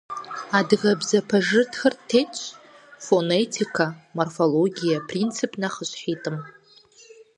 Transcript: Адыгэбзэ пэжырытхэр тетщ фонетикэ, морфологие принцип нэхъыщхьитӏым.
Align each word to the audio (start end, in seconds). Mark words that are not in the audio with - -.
Адыгэбзэ 0.57 1.19
пэжырытхэр 1.29 1.93
тетщ 2.09 2.37
фонетикэ, 3.05 3.87
морфологие 4.15 4.97
принцип 5.09 5.51
нэхъыщхьитӏым. 5.61 6.37